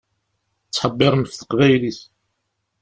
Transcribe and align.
Ttḥebbiṛent 0.67 1.27
ɣef 1.31 1.35
teqbaylit. 1.35 1.99